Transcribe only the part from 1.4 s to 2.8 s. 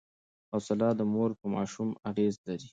ماشوم اغېز لري.